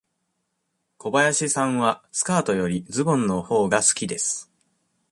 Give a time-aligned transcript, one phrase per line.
[0.97, 4.49] 小林さんはスカートよりズボンのほうが好きです。